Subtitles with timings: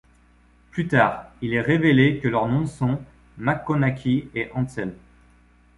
[0.71, 2.99] Plus tard, il est révélé que leurs noms sont
[3.37, 4.95] MacConnachie et Ansell.